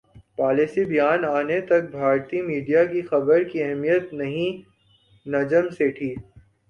policy 0.37 0.83
بیان 0.91 1.19
انے 1.27 1.59
تک 1.69 1.83
بھارتی 1.91 2.41
میڈیا 2.47 2.81
کی 2.91 3.01
خبر 3.09 3.39
کی 3.49 3.63
اہمیت 3.63 4.03
نہیںنجم 4.13 5.65
سیٹھی 5.77 6.11